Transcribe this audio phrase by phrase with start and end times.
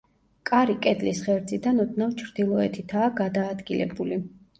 [0.49, 4.19] კარი კედლის ღერძიდან ოდნავ ჩრდილოეთითაა გადაადგილებული.